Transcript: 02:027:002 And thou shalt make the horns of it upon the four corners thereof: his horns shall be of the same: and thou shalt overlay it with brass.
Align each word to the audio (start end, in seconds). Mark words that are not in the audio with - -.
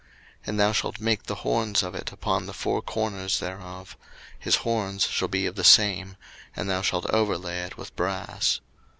02:027:002 0.39 0.47
And 0.49 0.59
thou 0.59 0.71
shalt 0.71 0.99
make 0.99 1.23
the 1.27 1.35
horns 1.35 1.83
of 1.83 1.93
it 1.93 2.11
upon 2.11 2.47
the 2.47 2.53
four 2.55 2.81
corners 2.81 3.39
thereof: 3.39 3.95
his 4.39 4.55
horns 4.65 5.03
shall 5.05 5.27
be 5.27 5.45
of 5.45 5.53
the 5.53 5.63
same: 5.63 6.15
and 6.55 6.67
thou 6.67 6.81
shalt 6.81 7.05
overlay 7.11 7.59
it 7.59 7.77
with 7.77 7.95
brass. 7.95 8.61